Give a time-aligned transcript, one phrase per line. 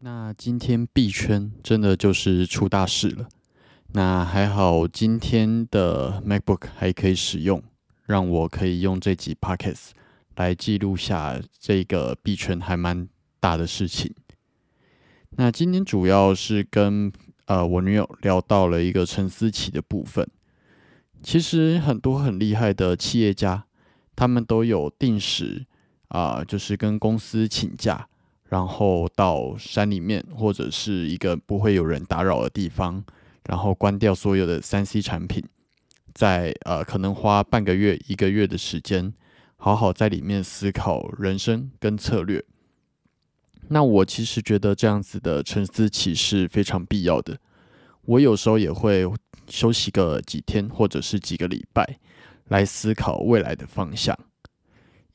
[0.00, 3.28] 那今天币圈真的就是出大事了。
[3.94, 7.60] 那还好，今天的 MacBook 还可以使用，
[8.04, 9.88] 让我可以用这集 Pockets
[10.36, 13.08] 来记录下这个币圈还蛮
[13.40, 14.14] 大的事情。
[15.30, 17.10] 那今天主要是跟
[17.46, 20.28] 呃我女友聊到了一个陈思琪的部分。
[21.24, 23.64] 其实很多很厉害的企业家，
[24.14, 25.66] 他们都有定时
[26.06, 28.06] 啊，就是跟公司请假。
[28.48, 33.04] 然后到山里面，或者是一个不会有人打扰的地方，
[33.46, 35.44] 然后关掉所有的三 C 产品，
[36.14, 39.12] 在呃可能花半个月、一个月的时间，
[39.56, 42.42] 好好在里面思考人生跟策略。
[43.68, 47.38] 那我其实觉得这样子的沉思期是非常必要的。
[48.06, 49.04] 我有时候也会
[49.46, 51.98] 休息个几天，或者是几个礼拜，
[52.48, 54.18] 来思考未来的方向。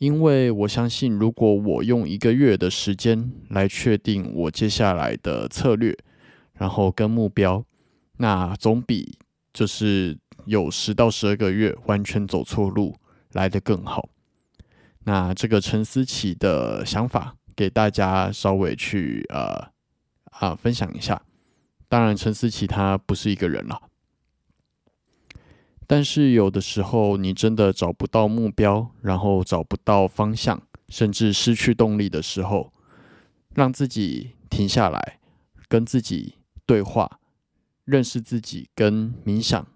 [0.04, 5.98] 因为我相信，如果我用一个月的时间来确定我接下来的策略，
[6.56, 7.64] 然后跟目标，
[8.18, 9.18] 那总比
[9.54, 12.94] 就是有十到十二个月完全走错路
[13.32, 14.10] 来的更好。
[15.06, 19.70] 那这个陈思琪的想法，给大家稍微去呃
[20.32, 21.22] 啊分享一下。
[21.88, 23.82] 当然，陈思琪他不是一个人了。
[25.86, 32.72] 但是有的时候，你真的找不到目标，然后找不到方向，甚至失去动力的时候，
[33.54, 35.20] 让自己停下来，
[35.68, 36.36] 跟自己
[36.66, 37.20] 对话，
[37.84, 39.68] 认识自己，跟冥想，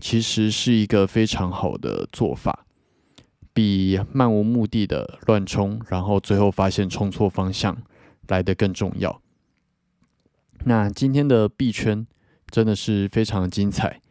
[0.00, 2.66] 其实是一个非常好的做法，
[3.54, 7.80] 比漫无目的的乱冲，然后最后发现冲错方向
[8.26, 9.22] 来的更重要。
[10.64, 12.06] 那今天的币圈
[12.50, 14.01] 真的是非常精彩。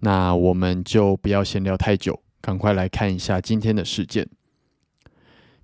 [0.00, 4.28] 那我们就不要闲聊太久，赶快来看一下今天的事件。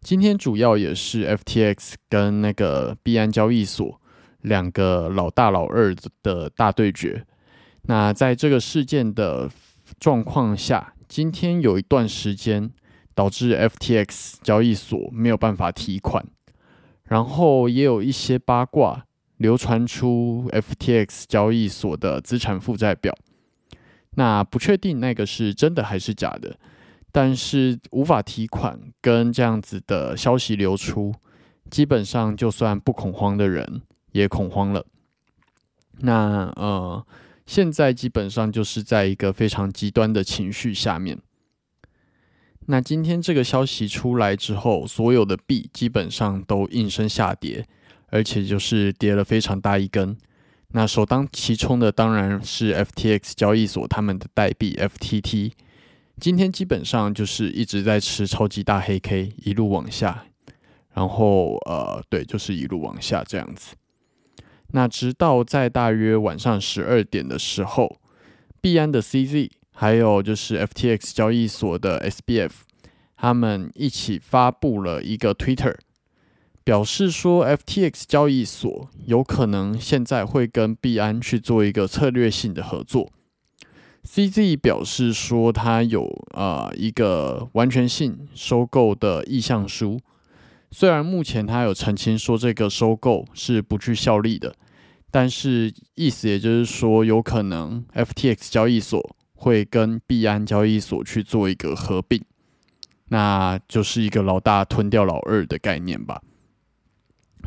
[0.00, 4.00] 今天主要也是 FTX 跟那个币安交易所
[4.43, 7.25] 两个老大老二的大对决。
[7.82, 9.49] 那在这个事件的
[9.99, 12.70] 状况下，今天有一段时间
[13.14, 16.26] 导致 FTX 交易所没有办法提款，
[17.05, 19.06] 然后也有一些八卦
[19.37, 23.14] 流传出 FTX 交易所的资产负债表。
[24.16, 26.56] 那不确定那个是真的还是假的，
[27.11, 31.14] 但是无法提款跟这样子的消息流出，
[31.70, 33.82] 基本上就算不恐慌的人
[34.12, 34.87] 也恐慌了。
[36.00, 37.06] 那呃，
[37.46, 41.19] 现在基本上就是在一个非常极端的情绪下面。
[42.67, 47.67] 那今天这个消息出来之后，所有的币基本上都应声下跌，
[48.08, 50.17] 而且就是跌了非常大一根。
[50.76, 55.53] 那首当其冲的当然是 FTX 交易所他们的代币 FTT，
[56.19, 60.25] 今天基本上就是一直在吃超级大黑 K，一路往下，
[60.93, 63.76] 然后呃，对，就是一路往下这样子。
[64.73, 68.00] 那直到在大约晚上十二点的时候，
[68.61, 69.50] 币安的 CZ。
[69.77, 72.53] 还有就是 FTX 交易所的 SBF，
[73.17, 75.75] 他们一起发布了一个 Twitter，
[76.64, 83.12] 表示说 FTX 交易所有可能现在会跟币安去做一个策略性的合作。
[84.02, 90.00] CZ 表示说他有啊一个完全性收购的意向书，
[90.70, 94.55] 虽然目前他有澄清说这个收购是不具效力的，
[95.10, 99.14] 但是意思也就是说有可能 FTX 交易所。
[99.37, 102.22] 会跟币安交易所去做一个合并，
[103.08, 106.22] 那就是一个老大吞掉老二的概念吧。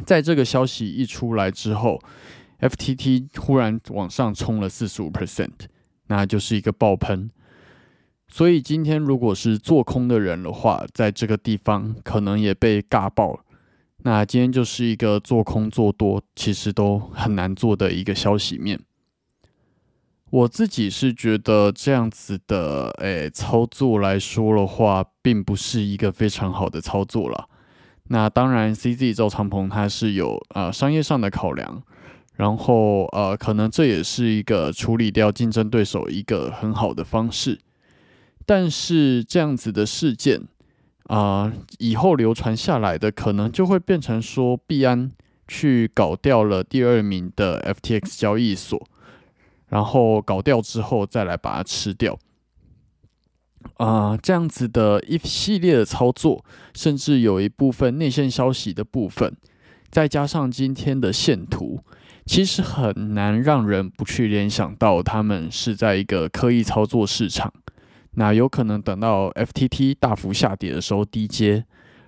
[0.06, 2.00] 在这个消息一出来之后
[2.60, 5.52] ，FTT 忽然往上冲了四十五 percent，
[6.08, 7.30] 那就是一个爆喷。
[8.30, 13.40] 所以今天如果是做空的人的话，在这个地方可能也被尬爆了。
[14.00, 18.80] 那今天就是一个做空做多其实都很难做的一个消息面。
[20.30, 27.48] 我自己是觉得这样子的诶操作来说的话，并不是一个非常好的操作了。
[28.10, 31.84] 那当然，CZ 赵长鹏他是有呃商业上的考量，
[32.36, 37.60] 然后呃可能这也是一个处理掉竞争对手一个很好的方式。
[38.46, 40.42] 但是这样子的事件
[41.08, 45.12] 啊，以后流传下来的可能就会变成说，币安
[45.48, 48.82] 去搞掉了第二名的 FTX 交易所。
[49.68, 52.18] 然后搞掉之后，再来把它吃掉，
[53.78, 56.44] 啊，这样子的一系列的操作，
[56.74, 59.36] 甚至有一部分内线消息的部分，
[59.90, 61.80] 再加上今天的线图，
[62.26, 67.54] 其实很难让人不去联想到他们是在一个刻意操作市场。
[68.16, 71.64] 那有可能等到 FTT 大幅下跌的时候低接，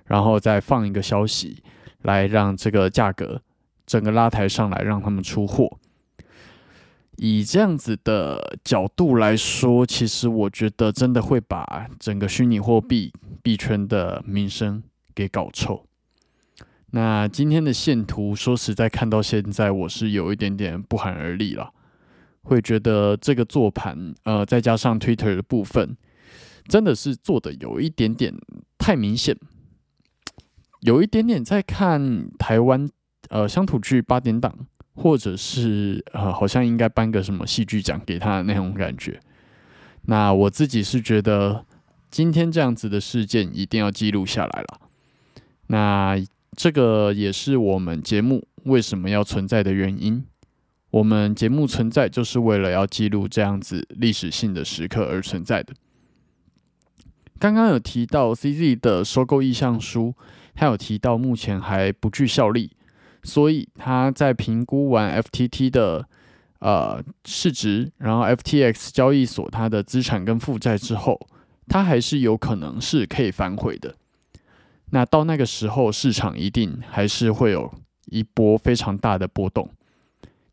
[0.05, 1.61] 然后再放一个消息，
[2.01, 3.39] 来让这个价格
[3.85, 5.77] 整个拉抬上来，让他们出货。
[7.21, 13.11] 以这样子的角度来说，其实我觉得真的会把整个虚拟货币
[13.43, 14.81] 币圈的名声
[15.13, 15.85] 给搞臭。
[16.91, 21.73] 那今天的线图，说实在，看到现在我是有一点点不寒而栗了，
[22.43, 25.97] 会觉得这个做盘，呃，再加上 Twitter 的部分，
[26.69, 28.33] 真的是做的有一点点
[28.77, 29.37] 太明显，
[30.79, 32.89] 有一点点在看台湾
[33.27, 34.67] 呃乡土剧八点档。
[35.01, 39.17] 或者是呃，好像应该颁个什么戏剧奖给他的那种感觉。
[40.07, 41.65] 那我自己是觉得，
[42.11, 44.81] 今天这样子的事件一定要记录下来了。
[45.67, 46.17] 那
[46.57, 50.25] 这个也是我们节目为什么要存在的原因。
[50.91, 55.73] 我们节目存在就是为了要记录这样子历史性的时刻而存在的。
[57.39, 60.13] 刚刚有提到 CZ 的收购意向书，
[60.55, 62.71] 他有提到目前还不具效力。
[63.29, 66.05] 所以他在评估完 FTT 的
[66.59, 71.17] 呃市值，然后 FTX 交易所它的资产跟负债之后，
[71.67, 73.95] 它还是有可能是可以反悔的。
[74.91, 77.71] 那到那个时候，市场一定还是会有
[78.07, 79.69] 一波非常大的波动。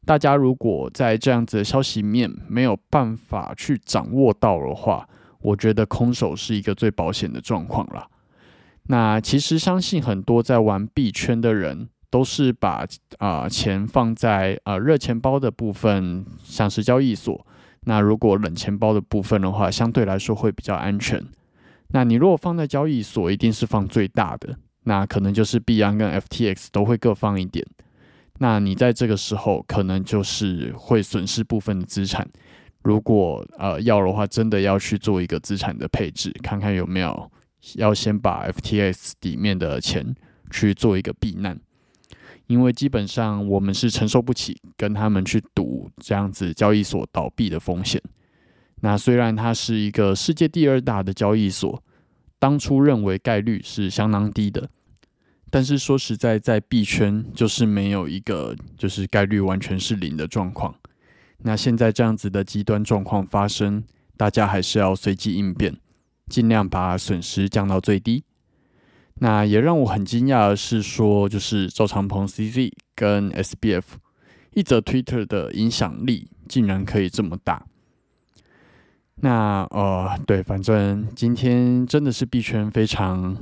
[0.04, 5.08] 大家如果在这样子的消息面没有办法去掌握到的话，
[5.40, 8.06] 我觉得空手是一个最保险的状况了。
[8.88, 11.88] 那其实相信很多在玩币圈的人。
[12.16, 12.82] 都是把
[13.18, 17.46] 啊钱放在啊热钱包的部分，像是交易所。
[17.82, 21.22] 那如果冷钱包的部分的话，相对来说会比较安全。
[21.88, 27.62] 那你如果放在交易所，一定是放最大的，那可能就是币安跟 FTX 都会各放一点。
[28.38, 32.26] 那你在这个时候，可能就是会损失部分的资产。
[32.82, 37.30] 如果呃要的话，真的要去做一个资产的配置，看看有没有
[37.74, 40.14] 要先把 FTX 里面的钱
[40.50, 41.60] 去做一个避难。
[42.46, 48.00] 因为基本上我们是承受不起跟他们去赌这样子交易所倒闭的风险。
[48.80, 51.82] 那虽然它是一个世界第二大的交易所，
[52.38, 54.68] 当初认为概率是相当低的，
[55.50, 60.74] 但是说实在，在币圈就是没有一个就是概率完全是零的状况。
[61.38, 63.82] 那现在这样子的极端状况发生，
[64.16, 65.76] 大家还是要随机应变，
[66.28, 68.24] 尽量把损失降到最低。
[69.18, 73.82] 那也让我很惊讶的是，说就是赵长鹏 CZ 跟 SBF
[74.52, 77.64] 一则 Twitter 的影响力竟然可以这么大。
[79.16, 83.36] 那呃，对，反正今天真的是币圈非常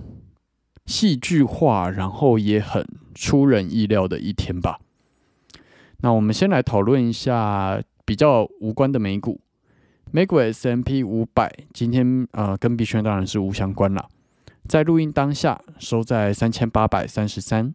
[0.87, 4.79] 戏剧化，然后也很出人意料的一天吧。
[5.99, 9.41] 那我们先来讨论一下比较无关的美股。
[10.13, 14.09] 美股 S M P 五百今天呃跟币圈当然是无相关了，
[14.69, 17.75] 在录音当下收在三千八百三十三，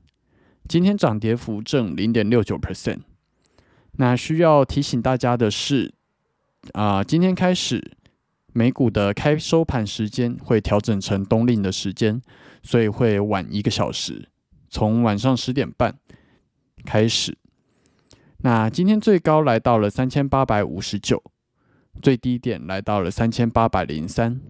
[0.68, 3.00] 今天涨跌幅正零点六九 percent。
[3.94, 5.94] 那需要提醒大家的是。
[6.74, 7.94] 啊，今天开始，
[8.52, 12.22] 美股的开收盘时间会调整成冬令的时间，
[12.62, 14.28] 所以会晚一个小时，
[14.70, 15.98] 从晚上十点半
[16.84, 17.38] 开始。
[18.40, 21.24] 那今天最高来到了三千八百五十九，
[22.02, 24.42] 最低点来到了三千八百零三，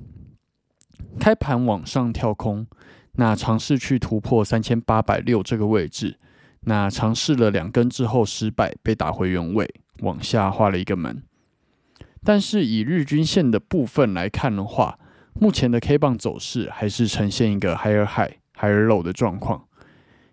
[1.19, 2.65] 开盘往上跳空，
[3.13, 6.17] 那尝试去突破三千八百六这个位置，
[6.61, 11.23] 那尝试了两根之后失败，被打回原位，往下画了一个门。
[12.23, 14.99] 但是以日均线的部分来看的话，
[15.33, 19.65] 目前的 K 棒走势还是呈现一个 higher high higher low 的状况。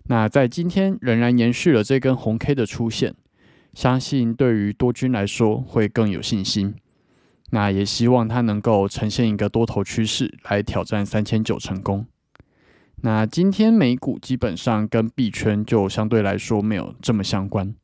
[0.09, 3.15] 那在今天仍然延续了这根红 K 的出现，
[3.75, 6.75] 相信对于多军来说会更有信心。
[7.51, 12.07] 那也希望它能够呈现一个多头趋势来挑战三千九成功。
[13.03, 17.75] 那今天美股基本上跟币圈就相对来说没有这么相关。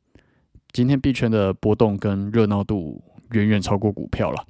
[0.71, 3.03] 今天币圈的波动跟热闹度。
[3.33, 4.45] 远远超过股票了。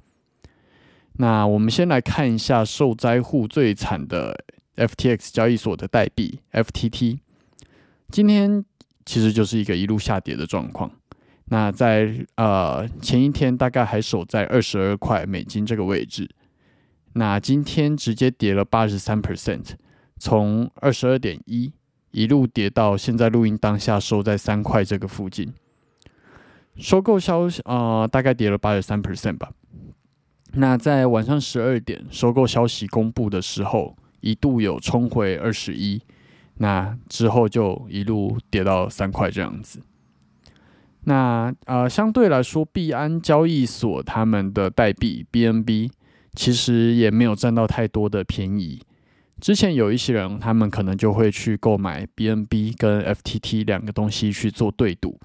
[1.14, 4.44] 那我们先来看一下受灾户最惨的
[4.76, 7.20] FTX 交易所的代币 FTT，
[8.10, 8.62] 今天
[9.06, 10.90] 其实就是一个一路下跌的状况。
[11.46, 16.28] 那在呃前一天大概还守在二十二块美金这个位置，
[17.12, 19.72] 那今天直接跌了八十三 percent，
[20.18, 21.72] 从二十二点一
[22.12, 25.52] 一路跌到现在录音当下收在三块这个附近。
[26.76, 29.52] 收购消息啊，大概跌了八十三 percent 吧。
[30.54, 36.00] 那在晚上十二点收购消息公布的时候，一度有冲回二十一，
[36.56, 39.80] 那之后就一路跌到三块这样子。
[41.04, 45.90] 那呃，相对来说，币安交易所他们的代币 BNB
[46.34, 48.80] 其实也没有占到太多的便宜。
[49.40, 55.18] 之前有一些人，他们可能就会去购买 BNB 跟 FTT 两个东西去做对赌。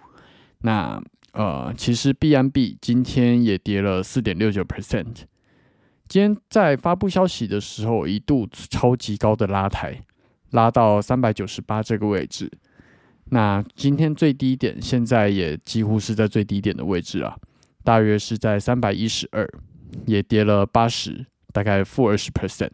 [0.61, 5.15] 那呃，其实 BNB 今天也跌了四点六九 percent。
[6.09, 10.01] 今天在发布消息的时候，一度超级高的拉抬，
[10.49, 12.51] 拉到三百九十八这个位置。
[13.31, 17.37] 那今天最低点现在也几乎是在最低点的位置啊，
[17.83, 19.47] 大约是在三百一十二，
[20.05, 22.71] 也跌了八十，大概负二十 percent。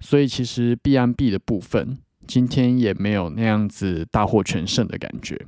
[0.00, 5.46] 所以其实 B M B 的部分今天也没有那样子大获全胜的感觉。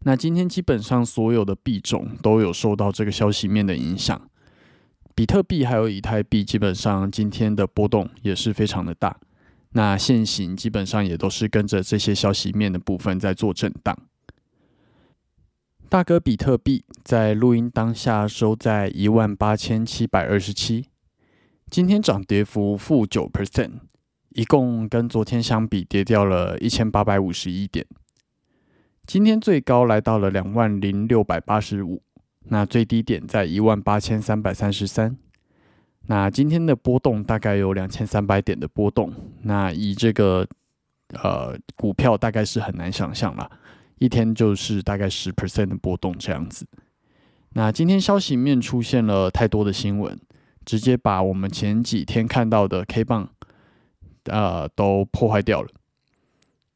[0.00, 4.30] 那今天基本上所有的币种都有受到这个消息面的影响，
[5.16, 9.18] 比特币还有以太币基本上今天的波动也是非常的大。
[9.72, 13.96] 那现行基本上也都是跟着这些消息面的部分在做震荡。
[15.88, 20.86] 大哥比特币在录音当下收在一万八千七百二十七，
[21.70, 23.72] 今天涨跌幅负九 percent，
[24.30, 27.86] 一共跟昨天相比跌掉了一千八百五十一点。
[29.06, 32.02] 今天最高来到了两万零六百八十五，
[32.46, 35.16] 那最低点在一万八千三百三十三。
[36.08, 40.46] 那今天的波动大概有两千三百点的波动，那以这个
[41.14, 43.50] 呃股票大概是很难想象了，
[43.98, 46.66] 一天就是大概十 percent 的波动这样子。
[47.54, 50.16] 那今天消息面出现了太多的新闻，
[50.64, 53.28] 直接把我们前几天看到的 K 棒
[54.26, 55.68] 呃都破坏掉了。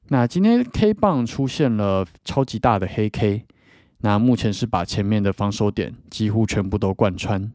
[0.09, 3.47] 那今天 K 棒出现了超级大的黑 K，
[3.99, 7.53] 那目前是把前面的防守点几乎全部都贯穿，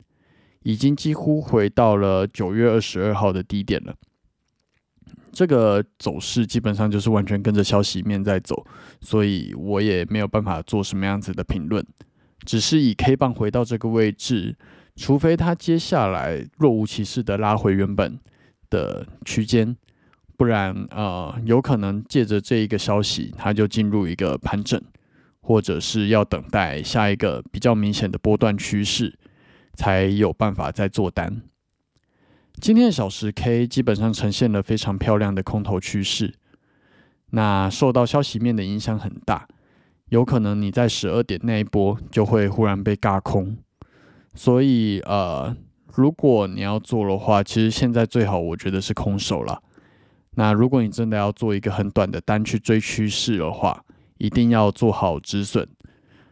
[0.65, 3.93] 已经几乎回到了九月二十二号的低点了。
[5.31, 8.65] 这个走势基本上就是完全跟着消息面在走，
[8.99, 11.85] 所以我也没有办法做什么样子的评论，
[12.45, 14.57] 只是以 K 棒回到这个位置，
[14.95, 18.19] 除非它接下来若无其事的拉回原本
[18.71, 19.77] 的区间。
[20.35, 24.81] 不然，呃，有可能借着这一个消息，它就进入一个盘整，
[25.41, 29.17] 或者是要等待下一个比较明显的波段趋势，
[29.75, 31.41] 才有办法再做单。
[32.61, 36.33] 今天的小时 K 基本上呈现了非常漂亮的空头趋势，
[37.31, 39.47] 那受到消息面的影响很大，
[40.09, 43.57] 有可能你在十二点那一波就会忽然被尬空，
[44.33, 45.55] 所以，呃，
[45.93, 49.61] 如果你要做的话，其实现在最好我觉得是空手了。
[50.37, 53.83] 那如果你真的要做一个很短的单去追趋势的话，
[54.17, 55.67] 一定要做好止损。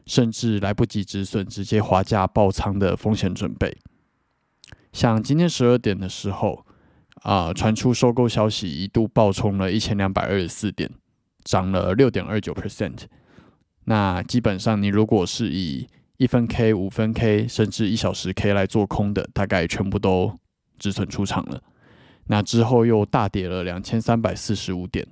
[0.05, 3.77] 甚至来不及止损，直接滑价爆仓的风险准备。
[4.91, 6.65] 像今天十二点的时候，
[7.23, 10.89] 啊，传出收购消息，一度爆冲了一千两百二十四点，
[11.43, 13.05] 涨了六点二九 percent。
[13.85, 20.37] 那基本上，你如果是以一分 K、五分 K，甚至一小时 K 来做空的，大概全部都
[20.77, 21.61] 止损出场了。
[22.27, 25.07] 那之后又大跌了两千三百四十五点，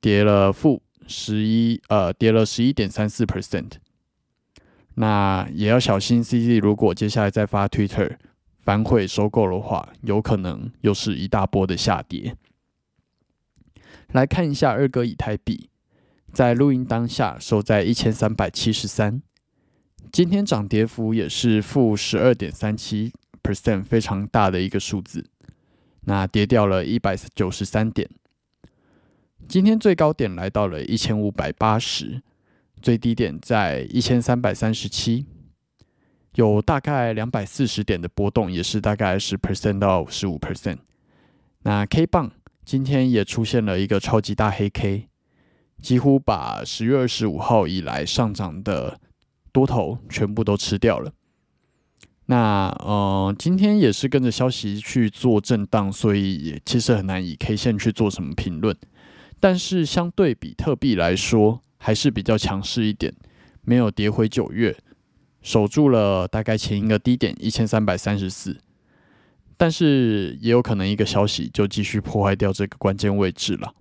[0.00, 3.70] 跌了负十一，呃，跌了十一点三四 percent。
[4.94, 8.16] 那也要小心，CZ 如果接下来再发 Twitter
[8.58, 12.36] 反悔收购的话，有可能又是一大波的下跌。
[14.08, 15.70] 来看一下二哥以太币，
[16.32, 19.22] 在录音当下收在一千三百七十三，
[20.12, 25.24] 今天涨跌幅也是负十二点三七 percent，非常大的一个数字。
[26.04, 28.10] 那跌掉了一百九十三点，
[29.48, 32.22] 今天最高点来到了一千五百八十，
[32.82, 35.24] 最低点在一千三百三十七，
[36.34, 40.78] 有大概两百四十点的波动，也是大概十 percent 到十五 percent。
[41.62, 42.32] 那 K 棒
[42.64, 45.08] 今天也出现了一个超级大黑 K，
[45.80, 48.98] 几乎把十月二十五号以来上涨的
[49.52, 51.12] 多头全部都吃掉了。
[52.26, 58.76] 那呃，今天也是跟着消息去做震荡，所以也其实很难以 K 线去做什么评论。
[59.40, 63.12] 但是相对比特币来说，还是比较强势一点，
[63.62, 64.76] 没有跌回九月，
[65.42, 68.56] 守住了大概前一个低点一千三百三十四。
[69.56, 73.74] 但是也有可能一个消息就继续破坏掉这个关键位置了。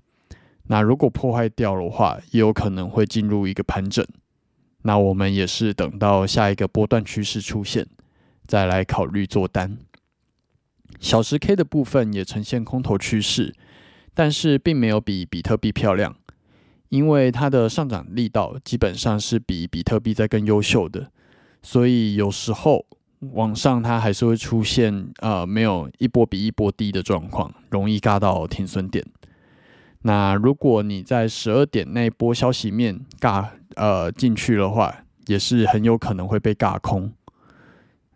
[0.63, 4.03] 那如果破坏掉的话，也有可能会进入一个盘整。
[4.81, 7.87] 那我们也是等到下一个波段趋势出现。
[8.47, 9.77] 再来考虑做单，
[10.99, 13.53] 小时 K 的部分也呈现空头趋势，
[14.13, 16.17] 但是并没有比比特币漂亮，
[16.91, 21.09] 因为它的上涨力道基本上是比比特币在更优秀的，
[21.61, 22.85] 所以有时候
[23.31, 29.05] 往上它还是会出现呃没有一波比一波低的状况，容易尬到停损点。
[30.01, 37.13] 那如果你在十二点那波消息面尬呃进去的话，也是很有可能会被尬空。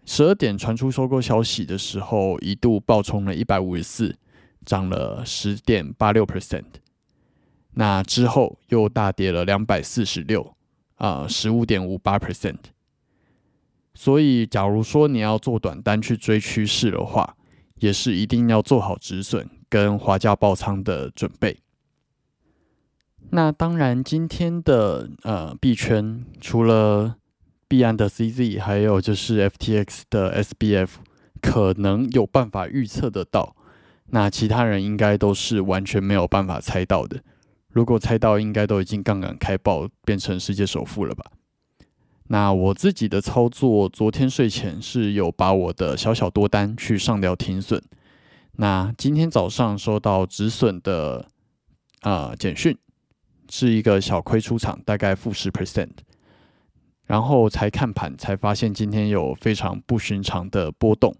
[0.06, 4.18] 十二点传出收购消息的时候，一度暴冲了一百五十四，
[4.66, 6.66] 涨了十点八六 percent。
[7.76, 10.56] 那之后又大跌了两百四十六，
[10.96, 12.58] 啊，十五点五八 percent。
[13.94, 17.38] 所以，假如说你要做短单去追趋势的话，
[17.76, 21.60] 也是一定要做好止损跟滑价爆仓的准备。
[23.32, 27.16] 那当然，今天的呃币圈除了
[27.68, 30.90] 币安的 CZ，还有就是 FTX 的 SBF，
[31.42, 33.56] 可能有办法预测得到。
[34.08, 37.24] 那其他人应该都是完全没有办法猜到的。
[37.76, 41.26] 如果猜到，应该都已经杠杆开爆，变成世界首富了吧？
[42.28, 47.84] 那我自己的操作，昨天睡前是有把我的小小多单去上掉停损。
[48.54, 51.28] 那今天早上收到止损的
[52.00, 52.78] 啊简讯，
[53.50, 55.90] 是一个小亏出场，大概负十 percent。
[57.04, 61.14] 然后才看盘，才发现今天有非常不寻常的波动，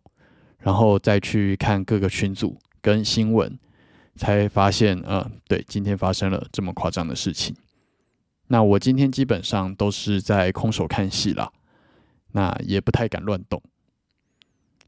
[0.60, 3.60] 然后再去看各个群组跟新闻，
[4.16, 7.56] 才发现，呃，对，今天发生了这么夸张的事情。
[8.48, 11.52] 那我今天基本上都是在空手看戏啦，
[12.32, 13.62] 那也不太敢乱动。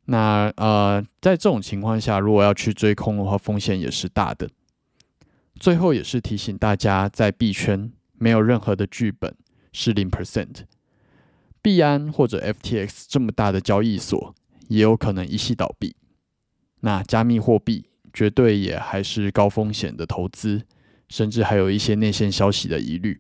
[0.06, 4.50] 那呃，在这种情况下，如果要去追空的话，风险也是大的。
[5.60, 9.36] 最后也是提醒大家，在币圈没有任何的剧本
[9.74, 10.66] 是零 percent。
[11.62, 14.34] 币安或者 FTX 这么大的交易所
[14.70, 15.96] 也有可能一系倒闭，
[16.82, 17.87] 那加密货币
[18.18, 20.64] 绝对也还是高风险的投资，
[21.08, 23.16] 甚至还有一些内线消息的疑虑，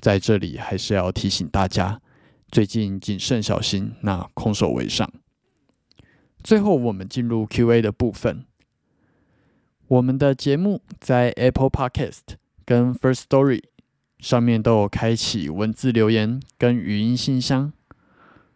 [0.00, 2.00] 在这里还是要提醒大家，
[2.50, 5.12] 最近谨慎小心，那空手为上。
[6.42, 8.46] 最后我们进入 Q&A 的部分，
[9.88, 13.64] 我们的节目在 Apple Podcast 跟 First Story。
[14.20, 17.74] 上面都有开启文字留言跟语音信箱，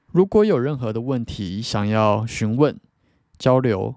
[0.06, 2.80] 如果有任何的问题想要询问、
[3.36, 3.96] 交流，